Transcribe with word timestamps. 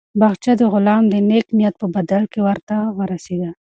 باغچه 0.19 0.53
د 0.59 0.61
غلام 0.73 1.03
د 1.09 1.13
نېک 1.29 1.47
نیت 1.57 1.75
په 1.81 1.87
بدل 1.95 2.23
کې 2.31 2.39
ورته 2.47 2.75
ورسېده. 2.97 3.49